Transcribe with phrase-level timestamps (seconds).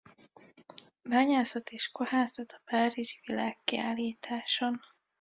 [1.03, 4.79] Bányászat és kohászat a párisi világkiállításon.